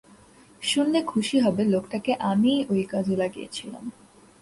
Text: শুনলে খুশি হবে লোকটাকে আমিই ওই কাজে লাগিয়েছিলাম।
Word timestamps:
শুনলে 0.61 0.99
খুশি 1.03 1.37
হবে 1.39 1.63
লোকটাকে 1.65 2.11
আমিই 2.31 2.59
ওই 2.69 2.83
কাজে 2.83 3.15
লাগিয়েছিলাম। 3.17 3.83